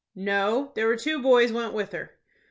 "No; 0.15 0.71
there 0.73 0.87
were 0.87 0.95
two 0.95 1.21
boys 1.21 1.51
went 1.51 1.73
with 1.73 1.91
her." 1.91 2.17